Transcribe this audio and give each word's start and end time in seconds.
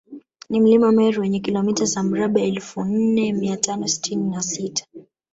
Ni 0.49 0.59
mlima 0.61 0.91
Meru 0.91 1.21
wenye 1.21 1.39
kilomita 1.39 1.85
za 1.85 2.03
mraba 2.03 2.41
elfu 2.41 2.83
nne 2.83 3.33
mia 3.33 3.57
tano 3.57 3.87
sitini 3.87 4.29
na 4.29 4.41
sita 4.41 4.85